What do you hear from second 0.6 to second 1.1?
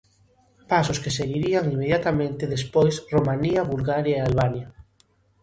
Pasos